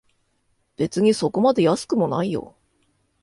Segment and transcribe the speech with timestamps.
[0.77, 2.55] 別にそこまで安くもないよ